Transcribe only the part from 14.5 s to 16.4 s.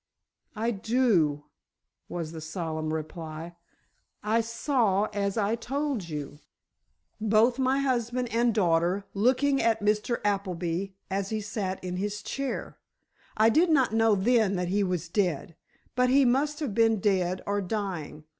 that he was dead, but he